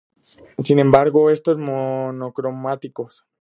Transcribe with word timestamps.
Sin 0.57 0.79
embargo, 0.79 1.29
estos 1.29 1.57
son 1.57 1.65
monocromáticos. 1.65 3.23